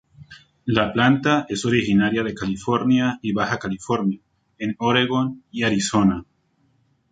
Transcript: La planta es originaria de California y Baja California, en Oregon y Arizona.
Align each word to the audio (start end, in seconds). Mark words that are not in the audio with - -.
La 0.65 0.89
planta 0.91 1.45
es 1.47 1.63
originaria 1.63 2.23
de 2.23 2.33
California 2.33 3.19
y 3.21 3.33
Baja 3.33 3.59
California, 3.59 4.19
en 4.57 4.75
Oregon 4.79 5.43
y 5.51 5.61
Arizona. 5.61 6.25